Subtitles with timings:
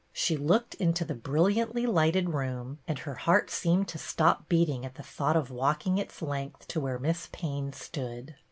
[0.13, 4.95] She looked into the brilliantly lighted room, and her heart seemed to stop beating at
[4.95, 8.33] the thought of walking its length to where Miss Payne stood.